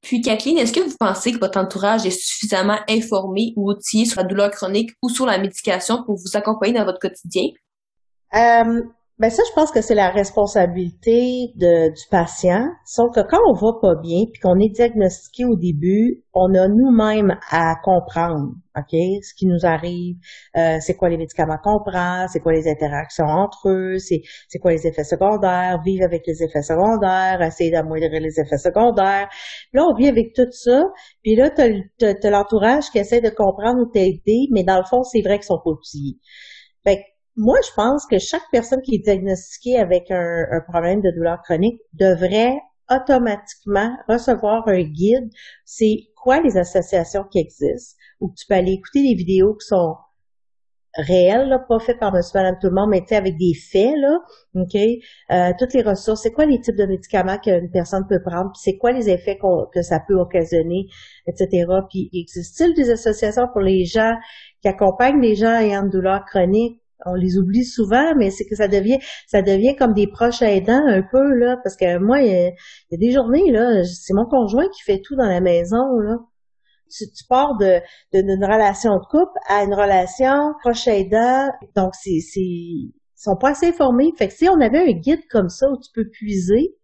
Puis 0.03 0.21
Kathleen, 0.21 0.59
est-ce 0.59 0.73
que 0.73 0.81
vous 0.81 0.97
pensez 0.99 1.33
que 1.33 1.39
votre 1.39 1.59
entourage 1.59 2.07
est 2.07 2.11
suffisamment 2.11 2.79
informé 2.89 3.53
ou 3.57 3.71
outillé 3.71 4.05
sur 4.05 4.21
la 4.21 4.27
douleur 4.27 4.51
chronique 4.51 4.91
ou 5.03 5.09
sur 5.09 5.27
la 5.27 5.39
médication 5.39 6.03
pour 6.05 6.17
vous 6.17 6.37
accompagner 6.37 6.75
dans 6.75 6.85
votre 6.85 7.01
quotidien? 7.01 7.49
Euh, 8.35 8.83
ben 9.19 9.31
ça, 9.31 9.43
je 9.49 9.55
pense 9.55 9.71
que 9.73 9.81
c'est 9.81 9.95
la 9.95 10.11
responsabilité 10.11 11.51
de, 11.57 11.89
du 11.89 12.03
patient. 12.11 12.69
Sauf 12.85 13.15
que 13.15 13.21
quand 13.21 13.39
on 13.49 13.55
va 13.55 13.73
pas 13.81 13.95
bien, 14.03 14.25
puis 14.31 14.39
qu'on 14.43 14.59
est 14.59 14.69
diagnostiqué 14.69 15.47
au 15.47 15.57
début, 15.57 16.23
on 16.35 16.53
a 16.55 16.69
nous-mêmes 16.69 17.35
à 17.51 17.77
comprendre, 17.83 18.53
ok, 18.77 18.91
ce 18.91 19.35
qui 19.35 19.47
nous 19.47 19.65
arrive, 19.65 20.17
euh, 20.59 20.77
c'est 20.81 20.97
quoi 20.97 21.09
les 21.09 21.17
médicaments 21.17 21.57
qu'on 21.65 21.81
prend, 21.83 22.27
c'est 22.29 22.41
quoi 22.41 22.53
les 22.53 22.69
interactions 22.69 23.25
entre 23.25 23.71
eux, 23.71 23.99
c'est 23.99 24.21
c'est 24.49 24.59
quoi 24.59 24.73
les 24.73 24.87
effets 24.87 25.05
secondaires, 25.05 25.81
vivre 25.83 26.05
avec 26.05 26.27
les 26.27 26.43
effets 26.43 26.61
secondaires, 26.61 27.41
essayer 27.41 27.71
d'amoindrir 27.71 28.21
les 28.21 28.39
effets 28.39 28.59
secondaires. 28.59 29.31
là, 29.73 29.83
on 29.91 29.95
vit 29.95 30.09
avec 30.09 30.35
tout 30.35 30.51
ça, 30.51 30.83
puis 31.23 31.37
là, 31.37 31.49
t'as 31.49 31.69
as, 32.03 32.31
l'entourage 32.31 32.91
qui 32.91 32.99
essaie 32.99 33.23
de 33.23 33.31
comprendre 33.31 33.81
ou 33.81 33.87
t'aider, 33.91 34.49
mais 34.53 34.63
dans 34.63 34.77
le 34.77 34.85
fond, 34.85 35.03
c'est 35.05 35.23
vrai 35.23 35.39
qu'ils 35.39 35.47
sont 35.47 35.61
pas 35.65 35.71
outillés. 35.71 36.19
Fait 36.85 37.03
moi, 37.37 37.59
je 37.67 37.73
pense 37.75 38.07
que 38.07 38.19
chaque 38.19 38.49
personne 38.51 38.81
qui 38.81 38.95
est 38.95 39.05
diagnostiquée 39.05 39.77
avec 39.77 40.11
un, 40.11 40.61
problème 40.69 41.03
de 41.03 41.11
douleur 41.15 41.43
chronique 41.43 41.81
devrait 41.93 42.59
automatiquement 42.91 43.95
recevoir 44.09 44.67
un 44.69 44.83
guide. 44.83 45.29
C'est 45.65 46.09
quoi 46.17 46.41
les 46.41 46.57
associations 46.57 47.25
qui 47.31 47.41
existent? 47.41 47.99
Ou 48.21 48.33
tu 48.37 48.47
peux 48.47 48.55
aller 48.55 48.73
écouter 48.73 49.03
des 49.03 49.15
vidéos 49.15 49.55
qui 49.55 49.67
sont 49.67 49.97
réelles, 50.95 51.49
là, 51.49 51.59
pas 51.59 51.79
faites 51.79 51.99
par 51.99 52.11
monsieur, 52.11 52.39
madame, 52.39 52.57
tout 52.59 52.69
le 52.69 52.75
monde, 52.75 52.89
mais 52.89 53.05
avec 53.15 53.37
des 53.37 53.53
faits, 53.53 53.95
là, 53.99 54.19
OK? 54.55 54.75
Euh, 55.31 55.53
toutes 55.59 55.75
les 55.75 55.83
ressources, 55.83 56.23
c'est 56.23 56.33
quoi 56.33 56.47
les 56.47 56.59
types 56.59 56.77
de 56.77 56.87
médicaments 56.87 57.37
qu'une 57.37 57.71
personne 57.71 58.07
peut 58.09 58.23
prendre, 58.25 58.51
c'est 58.55 58.79
quoi 58.79 58.93
les 58.93 59.11
effets 59.11 59.39
que 59.75 59.83
ça 59.83 60.01
peut 60.09 60.15
occasionner, 60.15 60.87
etc. 61.27 61.67
Puis, 61.91 62.09
existe-t-il 62.15 62.73
des 62.73 62.89
associations 62.89 63.47
pour 63.53 63.61
les 63.61 63.85
gens 63.85 64.15
qui 64.63 64.69
accompagnent 64.69 65.21
les 65.21 65.35
gens 65.35 65.59
ayant 65.59 65.83
une 65.83 65.91
douleur 65.91 66.25
chronique 66.25 66.81
on 67.05 67.15
les 67.15 67.39
oublie 67.39 67.65
souvent, 67.65 68.15
mais 68.17 68.31
c'est 68.31 68.47
que 68.47 68.57
ça 68.57 68.69
devient, 68.69 68.99
ça 69.27 69.43
devient 69.43 69.77
comme 69.77 69.93
des 69.93 70.07
proches 70.07 70.43
aidants 70.43 70.87
un 70.87 71.03
peu 71.03 71.35
là, 71.35 71.57
parce 71.63 71.77
que 71.77 71.99
moi, 71.99 72.23
il 72.23 72.33
y, 72.33 72.95
a, 72.95 72.97
des 72.97 73.13
journées 73.13 73.51
là, 73.51 73.83
c'est 73.85 74.15
mon 74.15 74.27
conjoint 74.27 74.69
qui 74.69 74.83
fait 74.83 75.01
tout 75.05 75.17
dans 75.17 75.29
la 75.29 75.41
maison 75.41 75.99
là. 76.01 76.17
Tu, 76.89 77.25
pars 77.29 77.57
de 77.59 77.81
d'une 78.13 78.45
relation 78.45 78.95
de 78.95 79.05
couple 79.11 79.39
à 79.49 79.65
une 79.65 79.75
relation 79.75 80.53
proche 80.63 80.87
aidant, 80.87 81.49
donc 81.75 81.95
c'est 81.95 82.21
c'est 82.21 82.93
sont 83.17 83.37
pas 83.37 83.51
assez 83.51 83.69
informés. 83.69 84.13
Fait 84.17 84.29
que 84.29 84.35
si 84.35 84.49
on 84.49 84.61
avait 84.61 84.89
un 84.89 84.93
guide 84.93 85.27
comme 85.31 85.49
ça 85.49 85.69
où 85.69 85.77
tu 85.79 85.91
peux 85.95 86.09
puiser, 86.09 86.77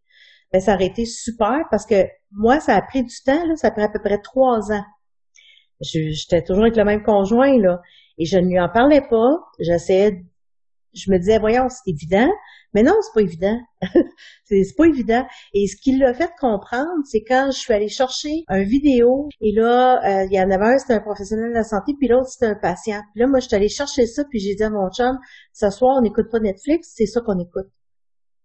ben 0.53 0.61
ça 0.61 0.75
aurait 0.75 0.87
été 0.87 1.05
super 1.05 1.61
parce 1.71 1.87
que 1.87 2.05
moi, 2.33 2.61
ça 2.61 2.77
a 2.77 2.83
pris 2.83 3.05
du 3.05 3.15
temps, 3.25 3.47
là, 3.47 3.57
ça 3.57 3.69
a 3.69 3.71
pris 3.71 3.83
à 3.83 3.89
peu 3.89 4.01
près 4.01 4.19
trois 4.19 4.73
ans. 4.73 4.85
J'étais 5.81 6.43
toujours 6.43 6.65
avec 6.65 6.77
le 6.77 6.85
même 6.85 7.03
conjoint, 7.03 7.59
là. 7.59 7.81
Et 8.19 8.25
je 8.25 8.39
ne 8.39 8.47
lui 8.47 8.61
en 8.61 8.69
parlais 8.69 9.03
pas. 9.03 9.31
J'essayais, 9.59 10.25
je 10.95 11.11
me 11.11 11.19
disais, 11.19 11.39
voyons, 11.39 11.69
c'est 11.69 11.91
évident. 11.91 12.31
Mais 12.75 12.83
non, 12.83 12.95
c'est 13.03 13.13
pas 13.13 13.21
évident. 13.21 13.59
c'est 14.45 14.63
pas 14.77 14.87
évident. 14.87 15.27
Et 15.53 15.67
ce 15.67 15.77
qui 15.77 15.97
l'a 15.99 16.15
fait 16.15 16.31
comprendre, 16.41 17.03
c'est 17.05 17.23
quand 17.23 17.51
je 17.53 17.59
suis 17.59 17.73
allée 17.73 17.89
chercher 17.89 18.45
un 18.49 18.63
vidéo, 18.63 19.29
et 19.41 19.53
là, 19.53 20.01
euh, 20.05 20.27
il 20.31 20.35
y 20.35 20.41
en 20.41 20.51
avait 20.51 20.75
un, 20.75 20.79
c'était 20.79 20.95
un 20.95 21.01
professionnel 21.01 21.51
de 21.51 21.55
la 21.55 21.65
santé, 21.65 21.93
puis 21.99 22.09
l'autre, 22.09 22.29
c'était 22.29 22.47
un 22.47 22.55
patient. 22.55 23.03
Puis 23.13 23.21
là, 23.21 23.27
moi, 23.27 23.41
je 23.41 23.49
suis 23.49 23.57
allée 23.57 23.69
chercher 23.69 24.07
ça, 24.07 24.25
puis 24.25 24.39
j'ai 24.39 24.55
dit 24.55 24.63
à 24.63 24.71
mon 24.71 24.91
chum, 24.91 25.19
ce 25.53 25.69
soir, 25.71 25.97
on 25.99 26.03
n'écoute 26.03 26.31
pas 26.31 26.41
Netflix, 26.41 26.93
c'est 26.95 27.07
ça 27.07 27.21
qu'on 27.21 27.39
écoute. 27.39 27.69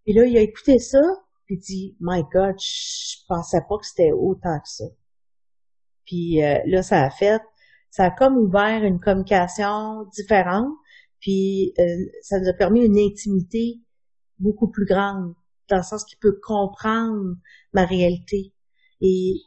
Puis 0.03 0.13
là, 0.13 0.25
il 0.25 0.37
a 0.37 0.41
écouté 0.41 0.77
ça, 0.79 1.01
puis 1.45 1.57
dit, 1.57 1.95
My 2.01 2.23
God, 2.33 2.55
je 2.59 3.17
pensais 3.27 3.61
pas 3.67 3.77
que 3.77 3.85
c'était 3.85 4.11
autant 4.11 4.59
que 4.59 4.69
ça. 4.69 4.85
Puis 6.05 6.43
euh, 6.43 6.59
là, 6.65 6.83
ça 6.83 7.03
a 7.03 7.09
fait, 7.09 7.41
ça 7.89 8.05
a 8.05 8.11
comme 8.11 8.37
ouvert 8.37 8.83
une 8.83 8.99
communication 8.99 10.05
différente, 10.15 10.71
puis 11.19 11.73
euh, 11.79 11.83
ça 12.21 12.39
nous 12.39 12.47
a 12.47 12.53
permis 12.53 12.85
une 12.85 12.97
intimité 12.97 13.79
beaucoup 14.39 14.69
plus 14.69 14.85
grande, 14.85 15.33
dans 15.69 15.77
le 15.77 15.83
sens 15.83 16.05
qu'il 16.05 16.19
peut 16.19 16.39
comprendre 16.43 17.35
ma 17.73 17.85
réalité. 17.85 18.53
Et 19.01 19.41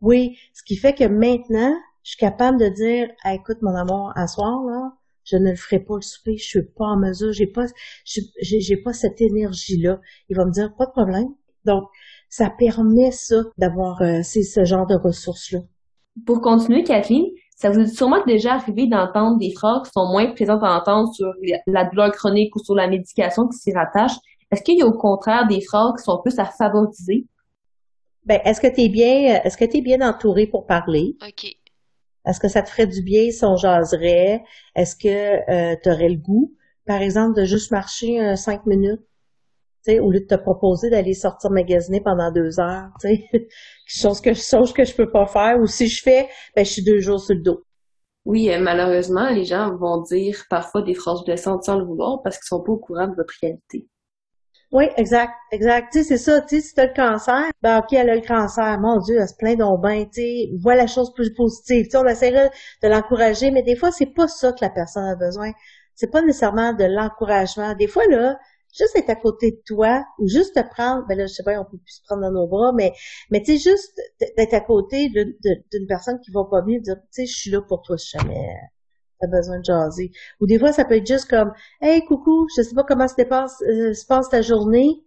oui, 0.00 0.36
ce 0.54 0.62
qui 0.62 0.76
fait 0.76 0.94
que 0.94 1.04
maintenant, 1.04 1.74
je 2.02 2.10
suis 2.10 2.18
capable 2.18 2.58
de 2.58 2.68
dire, 2.68 3.08
écoute 3.26 3.58
mon 3.62 3.74
amour, 3.74 4.12
à 4.16 4.26
soir, 4.26 4.64
là, 4.64 4.92
je 5.24 5.36
ne 5.36 5.50
le 5.50 5.56
ferai 5.56 5.80
pas 5.80 5.96
le 5.96 6.02
souper, 6.02 6.36
je 6.36 6.44
suis 6.44 6.62
pas 6.62 6.86
en 6.86 6.98
mesure, 6.98 7.32
j'ai 7.32 7.46
pas, 7.46 7.66
j'ai 8.04 8.76
pas 8.78 8.92
cette 8.92 9.20
énergie-là. 9.20 10.00
Il 10.28 10.36
va 10.36 10.44
me 10.44 10.50
dire, 10.50 10.74
pas 10.76 10.86
de 10.86 10.90
problème. 10.90 11.28
Donc, 11.64 11.84
ça 12.28 12.50
permet 12.50 13.10
ça, 13.10 13.42
d'avoir 13.58 14.00
euh, 14.02 14.22
ce 14.22 14.64
genre 14.64 14.86
de 14.86 14.96
ressources-là. 14.96 15.60
Pour 16.26 16.40
continuer, 16.40 16.82
Kathleen, 16.84 17.26
ça 17.60 17.68
vous 17.68 17.80
est 17.80 17.94
sûrement 17.94 18.24
déjà 18.26 18.54
arrivé 18.54 18.86
d'entendre 18.86 19.36
des 19.36 19.52
phrases 19.52 19.82
qui 19.82 19.90
sont 19.94 20.10
moins 20.10 20.32
présentes 20.32 20.62
à 20.62 20.78
entendre 20.78 21.12
sur 21.12 21.30
la 21.66 21.84
douleur 21.84 22.10
chronique 22.10 22.56
ou 22.56 22.58
sur 22.64 22.74
la 22.74 22.88
médication 22.88 23.46
qui 23.48 23.58
s'y 23.58 23.70
rattache. 23.74 24.14
Est-ce 24.50 24.62
qu'il 24.62 24.78
y 24.78 24.82
a 24.82 24.86
au 24.86 24.96
contraire 24.96 25.46
des 25.46 25.60
phrases 25.60 25.92
qui 25.98 26.04
sont 26.04 26.22
plus 26.22 26.38
à 26.38 26.46
favoriser? 26.46 27.26
Ben, 28.24 28.40
est-ce 28.46 28.62
que 28.62 28.66
tu 28.66 28.80
es 28.80 28.88
bien, 28.88 29.42
est-ce 29.44 29.58
que 29.58 29.66
tu 29.66 29.76
es 29.76 29.80
bien 29.82 30.00
entouré 30.00 30.46
pour 30.46 30.64
parler? 30.64 31.16
OK. 31.22 31.54
Est-ce 32.26 32.40
que 32.40 32.48
ça 32.48 32.62
te 32.62 32.70
ferait 32.70 32.86
du 32.86 33.02
bien 33.02 33.30
si 33.30 33.44
on 33.44 33.56
jaserait? 33.56 34.42
Est-ce 34.74 34.96
que 34.96 35.08
euh, 35.08 35.76
tu 35.82 35.90
aurais 35.90 36.08
le 36.08 36.16
goût, 36.16 36.54
par 36.86 37.02
exemple, 37.02 37.38
de 37.38 37.44
juste 37.44 37.72
marcher 37.72 38.22
euh, 38.22 38.36
cinq 38.36 38.64
minutes? 38.64 39.02
Au 39.88 40.10
lieu 40.10 40.20
de 40.20 40.26
te 40.26 40.34
proposer 40.34 40.90
d'aller 40.90 41.14
sortir 41.14 41.50
magasiner 41.50 42.00
pendant 42.00 42.30
deux 42.30 42.60
heures, 42.60 42.88
tu 43.00 43.08
sais, 43.08 43.48
chose 43.86 44.20
que, 44.20 44.34
chose 44.34 44.72
que 44.72 44.84
je 44.84 44.94
peux 44.94 45.10
pas 45.10 45.26
faire, 45.26 45.58
ou 45.60 45.66
si 45.66 45.88
je 45.88 46.02
fais, 46.02 46.28
ben, 46.54 46.64
je 46.64 46.70
suis 46.70 46.84
deux 46.84 47.00
jours 47.00 47.20
sur 47.20 47.34
le 47.34 47.42
dos. 47.42 47.64
Oui, 48.24 48.50
euh, 48.50 48.60
malheureusement, 48.60 49.30
les 49.30 49.44
gens 49.44 49.74
vont 49.76 50.02
dire 50.02 50.44
parfois 50.50 50.82
des 50.82 50.94
phrases 50.94 51.24
blessantes 51.24 51.64
sans 51.64 51.78
le 51.78 51.84
vouloir 51.84 52.22
parce 52.22 52.36
qu'ils 52.36 52.46
sont 52.46 52.62
pas 52.62 52.72
au 52.72 52.78
courant 52.78 53.08
de 53.08 53.14
votre 53.14 53.32
réalité. 53.40 53.88
Oui, 54.72 54.84
exact, 54.96 55.32
exact. 55.50 55.92
Tu 55.92 55.98
sais, 55.98 56.04
c'est 56.04 56.18
ça, 56.18 56.40
tu 56.42 56.56
sais, 56.56 56.68
si 56.68 56.74
t'as 56.74 56.86
le 56.86 56.94
cancer, 56.94 57.42
ben 57.60 57.78
ok, 57.78 57.92
elle 57.92 58.08
a 58.10 58.14
le 58.14 58.20
cancer, 58.20 58.78
mon 58.78 58.98
Dieu, 58.98 59.16
elle 59.20 59.28
se 59.28 59.34
plaint 59.36 59.58
donc 59.58 59.82
bien, 59.82 60.04
tu 60.04 60.20
sais, 60.20 60.50
vois 60.60 60.76
la 60.76 60.86
chose 60.86 61.12
plus 61.12 61.32
positive. 61.34 61.86
Tu 61.86 61.90
sais, 61.90 61.96
on 61.96 62.06
essaierait 62.06 62.50
de 62.82 62.88
l'encourager, 62.88 63.50
mais 63.50 63.62
des 63.64 63.74
fois, 63.74 63.90
c'est 63.90 64.14
pas 64.14 64.28
ça 64.28 64.52
que 64.52 64.58
la 64.60 64.70
personne 64.70 65.04
a 65.04 65.16
besoin. 65.16 65.50
C'est 65.96 66.10
pas 66.10 66.22
nécessairement 66.22 66.72
de 66.72 66.84
l'encouragement. 66.84 67.74
Des 67.74 67.88
fois, 67.88 68.06
là, 68.06 68.38
juste 68.76 68.96
être 68.96 69.10
à 69.10 69.16
côté 69.16 69.52
de 69.52 69.60
toi 69.66 70.04
ou 70.18 70.28
juste 70.28 70.54
te 70.54 70.68
prendre, 70.68 71.06
ben 71.08 71.16
là, 71.18 71.26
je 71.26 71.32
sais 71.32 71.42
pas, 71.42 71.58
on 71.60 71.64
peut 71.64 71.78
plus 71.78 71.94
se 71.96 72.02
prendre 72.04 72.22
dans 72.22 72.32
nos 72.32 72.46
bras, 72.46 72.72
mais, 72.72 72.92
mais 73.30 73.42
tu 73.42 73.58
sais, 73.58 73.70
juste 73.70 74.00
d'être 74.36 74.54
à 74.54 74.60
côté 74.60 75.08
d'une 75.10 75.86
personne 75.86 76.20
qui 76.20 76.30
va 76.30 76.44
pas 76.44 76.62
bien, 76.62 76.78
dire, 76.78 76.96
tu 76.96 77.08
sais, 77.10 77.26
je 77.26 77.36
suis 77.36 77.50
là 77.50 77.60
pour 77.62 77.82
toi 77.82 77.98
si 77.98 78.16
jamais 78.16 78.48
t'as 79.20 79.28
besoin 79.28 79.58
de 79.58 79.64
jaser. 79.64 80.12
Ou 80.40 80.46
des 80.46 80.58
fois, 80.58 80.72
ça 80.72 80.84
peut 80.84 80.96
être 80.96 81.06
juste 81.06 81.28
comme, 81.28 81.52
hey, 81.80 82.04
coucou, 82.04 82.46
je 82.56 82.62
sais 82.62 82.74
pas 82.74 82.84
comment 82.84 83.08
se 83.08 83.22
passe, 83.22 83.62
euh, 83.62 83.92
se 83.92 84.06
passe 84.06 84.28
ta 84.30 84.42
journée, 84.42 85.04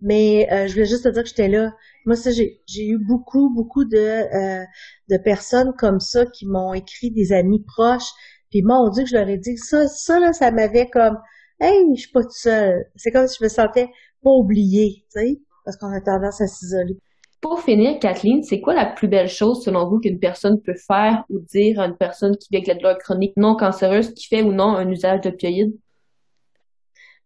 mais 0.00 0.48
euh, 0.52 0.66
je 0.66 0.72
voulais 0.74 0.84
juste 0.86 1.04
te 1.04 1.08
dire 1.08 1.22
que 1.22 1.28
j'étais 1.28 1.48
là. 1.48 1.72
Moi, 2.04 2.16
ça, 2.16 2.30
j'ai, 2.30 2.62
j'ai 2.66 2.86
eu 2.86 2.98
beaucoup, 2.98 3.50
beaucoup 3.54 3.84
de, 3.84 3.96
euh, 3.96 4.64
de 5.08 5.16
personnes 5.16 5.72
comme 5.78 6.00
ça 6.00 6.26
qui 6.26 6.46
m'ont 6.46 6.74
écrit 6.74 7.10
des 7.10 7.32
amis 7.32 7.64
proches, 7.64 8.10
puis 8.50 8.62
mon 8.62 8.88
Dieu, 8.90 9.04
que 9.04 9.10
je 9.10 9.16
leur 9.16 9.28
ai 9.28 9.38
dit 9.38 9.56
ça, 9.56 9.88
ça 9.88 10.20
là, 10.20 10.32
ça 10.32 10.50
m'avait 10.50 10.88
comme 10.88 11.18
Hey, 11.60 11.84
je 11.94 12.00
suis 12.02 12.10
pas 12.12 12.22
toute 12.22 12.32
seule. 12.32 12.86
C'est 12.96 13.10
comme 13.10 13.26
si 13.26 13.36
je 13.40 13.44
me 13.44 13.48
sentais 13.48 13.88
pas 14.22 14.30
oubliée, 14.30 15.04
tu 15.12 15.20
sais, 15.20 15.40
parce 15.64 15.76
qu'on 15.76 15.92
a 15.92 16.00
tendance 16.00 16.40
à 16.40 16.46
s'isoler. 16.46 16.98
Pour 17.40 17.60
finir, 17.60 17.98
Kathleen, 17.98 18.42
c'est 18.42 18.60
quoi 18.60 18.74
la 18.74 18.86
plus 18.86 19.08
belle 19.08 19.28
chose 19.28 19.62
selon 19.62 19.88
vous 19.88 20.00
qu'une 20.00 20.18
personne 20.18 20.60
peut 20.62 20.74
faire 20.86 21.24
ou 21.30 21.38
dire 21.40 21.80
à 21.80 21.86
une 21.86 21.96
personne 21.96 22.36
qui 22.36 22.48
vit 22.50 22.56
avec 22.56 22.68
la 22.68 22.74
douleur 22.74 22.98
chronique 22.98 23.34
non 23.36 23.56
cancéreuse 23.56 24.12
qui 24.14 24.26
fait 24.26 24.42
ou 24.42 24.52
non 24.52 24.74
un 24.76 24.88
usage 24.90 25.20
d'opioïdes? 25.22 25.74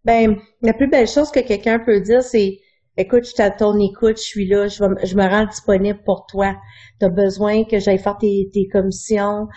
Ben, 0.05 0.37
la 0.63 0.73
plus 0.73 0.89
belle 0.89 1.09
chose 1.09 1.31
que 1.31 1.41
quelqu'un 1.41 1.79
peut 1.79 2.01
dire, 2.01 2.23
c'est 2.23 2.59
écoute, 2.97 3.25
je 3.27 3.35
t'attends, 3.35 3.79
écoute, 3.79 4.17
je 4.19 4.23
suis 4.23 4.47
là, 4.47 4.67
je, 4.67 4.83
je 5.05 5.17
me 5.17 5.29
rends 5.29 5.47
disponible 5.47 6.01
pour 6.05 6.27
toi 6.27 6.55
tu 7.01 7.07
as 7.07 7.09
besoin 7.09 7.65
que 7.65 7.79
j'aille 7.79 7.99
faire 7.99 8.19
tes, 8.19 8.49
tes 8.53 8.69
commissions. 8.69 9.49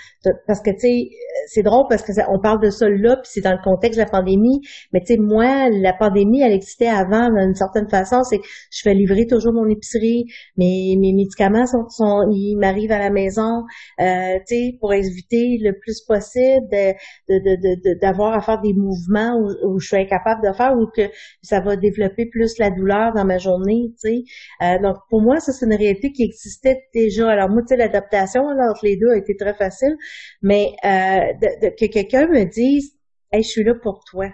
Parce 0.47 0.61
que, 0.61 0.71
tu 0.71 0.79
sais, 0.79 1.09
c'est 1.47 1.63
drôle 1.63 1.85
parce 1.89 2.03
que 2.03 2.11
on 2.29 2.39
parle 2.39 2.61
de 2.61 2.69
ça 2.69 2.87
là, 2.89 3.15
puis 3.17 3.29
c'est 3.33 3.41
dans 3.41 3.51
le 3.51 3.63
contexte 3.63 3.99
de 3.99 4.03
la 4.03 4.09
pandémie. 4.09 4.61
Mais 4.91 4.99
tu 5.01 5.13
sais, 5.13 5.19
moi, 5.19 5.69
la 5.69 5.93
pandémie, 5.93 6.41
elle 6.41 6.53
existait 6.53 6.87
avant 6.87 7.29
d'une 7.29 7.55
certaine 7.55 7.89
façon. 7.89 8.23
C'est 8.23 8.39
que 8.39 8.45
je 8.71 8.81
fais 8.83 8.93
livrer 8.93 9.25
toujours 9.25 9.53
mon 9.53 9.67
épicerie, 9.67 10.25
mes, 10.57 10.95
mes 10.99 11.13
médicaments 11.13 11.65
sont, 11.65 11.87
sont 11.89 12.27
ils 12.31 12.57
m'arrivent 12.57 12.91
à 12.91 12.99
la 12.99 13.09
maison, 13.09 13.63
euh, 13.99 14.37
tu 14.47 14.55
sais, 14.55 14.77
pour 14.79 14.93
éviter 14.93 15.57
le 15.61 15.73
plus 15.79 16.01
possible 16.07 16.67
de, 16.71 16.93
de, 17.29 17.99
d'avoir 17.99 18.33
à 18.33 18.41
faire 18.41 18.61
des 18.61 18.73
mouvements 18.73 19.37
où, 19.63 19.79
je 19.79 19.87
suis 19.87 19.97
incapable 19.97 20.41
de 20.47 20.53
faire 20.53 20.73
ou 20.73 20.87
que 20.95 21.09
ça 21.41 21.59
va 21.59 21.75
développer 21.75 22.25
plus 22.25 22.57
la 22.59 22.69
douleur 22.69 23.13
dans 23.13 23.25
ma 23.25 23.37
journée, 23.37 23.91
tu 24.01 24.09
sais. 24.09 24.23
Euh, 24.61 24.79
donc, 24.81 24.97
pour 25.09 25.21
moi, 25.21 25.39
ça, 25.39 25.51
c'est 25.51 25.65
une 25.65 25.75
réalité 25.75 26.11
qui 26.11 26.23
existait 26.23 26.83
déjà 26.93 27.29
alors 27.29 27.49
moi, 27.49 27.61
tu 27.61 27.69
sais, 27.69 27.77
l'adaptation 27.77 28.41
entre 28.41 28.81
les 28.83 28.97
deux 28.97 29.09
a 29.09 29.17
été 29.17 29.35
très 29.35 29.53
facile, 29.53 29.95
mais 30.41 30.67
euh, 30.85 31.32
de, 31.39 31.69
que 31.69 31.91
quelqu'un 31.91 32.27
me 32.27 32.45
dise, 32.45 32.97
hey, 33.31 33.43
je 33.43 33.47
suis 33.47 33.63
là 33.63 33.73
pour 33.81 34.03
toi. 34.03 34.27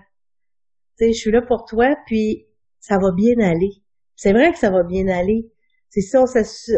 Tu 0.98 1.06
sais, 1.06 1.14
je 1.14 1.18
suis 1.18 1.32
là 1.32 1.42
pour 1.42 1.66
toi, 1.66 1.96
puis 2.06 2.48
ça 2.80 2.98
va 2.98 3.12
bien 3.16 3.40
aller. 3.40 3.72
C'est 4.16 4.34
vrai 4.34 4.52
que 4.52 4.58
ça 4.58 4.70
va 4.70 4.84
bien 4.84 5.08
aller. 5.08 5.50
C'est 5.90 6.02
ça, 6.02 6.22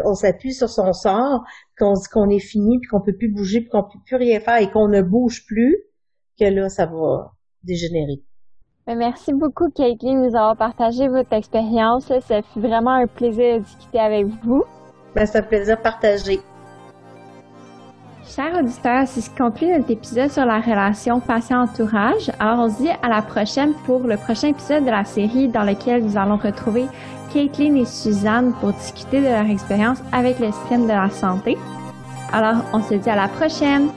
on 0.05 0.13
s'appuie 0.13 0.53
sur 0.53 0.69
son 0.69 0.93
sort, 0.93 1.43
qu'on 1.77 1.93
dit 1.93 2.07
qu'on 2.11 2.29
est 2.29 2.39
fini, 2.39 2.79
puis 2.79 2.87
qu'on 2.89 3.01
peut 3.01 3.15
plus 3.17 3.31
bouger, 3.31 3.59
puis 3.59 3.69
qu'on 3.69 3.83
peut 3.83 3.99
plus 4.05 4.15
rien 4.15 4.39
faire, 4.39 4.61
et 4.61 4.71
qu'on 4.71 4.87
ne 4.87 5.01
bouge 5.01 5.45
plus, 5.45 5.83
que 6.39 6.45
là, 6.45 6.69
ça 6.69 6.85
va 6.85 7.33
dégénérer. 7.63 8.23
Ben, 8.87 8.97
merci 8.97 9.33
beaucoup, 9.33 9.69
Caitlin, 9.69 10.13
de 10.13 10.29
nous 10.29 10.35
avoir 10.35 10.55
partagé 10.55 11.07
votre 11.07 11.33
expérience. 11.33 12.07
Ça 12.07 12.41
fut 12.41 12.59
vraiment 12.59 12.91
un 12.91 13.07
plaisir 13.07 13.57
de 13.57 13.63
discuter 13.63 13.99
avec 13.99 14.25
vous. 14.43 14.63
Ben, 15.13 15.25
c'est 15.25 15.39
un 15.39 15.43
plaisir 15.43 15.81
partagé. 15.81 16.39
Chers 18.33 18.57
auditeurs, 18.57 19.07
c'est 19.07 19.19
ce 19.19 19.29
qui 19.29 19.35
conclut 19.35 19.67
notre 19.67 19.91
épisode 19.91 20.31
sur 20.31 20.45
la 20.45 20.61
relation 20.61 21.19
patient-entourage. 21.19 22.31
Alors, 22.39 22.59
on 22.59 22.69
se 22.69 22.81
dit 22.81 22.89
à 23.03 23.09
la 23.09 23.21
prochaine 23.21 23.73
pour 23.85 23.99
le 23.99 24.15
prochain 24.15 24.49
épisode 24.49 24.85
de 24.85 24.89
la 24.89 25.03
série 25.03 25.49
dans 25.49 25.63
lequel 25.63 26.05
nous 26.05 26.15
allons 26.15 26.37
retrouver 26.37 26.85
Caitlin 27.33 27.75
et 27.75 27.83
Suzanne 27.83 28.53
pour 28.61 28.71
discuter 28.71 29.19
de 29.19 29.25
leur 29.25 29.49
expérience 29.49 29.97
avec 30.13 30.39
le 30.39 30.49
système 30.49 30.83
de 30.83 30.93
la 30.93 31.09
santé. 31.09 31.57
Alors, 32.31 32.63
on 32.71 32.81
se 32.81 32.93
dit 32.93 33.09
à 33.09 33.17
la 33.17 33.27
prochaine! 33.27 33.89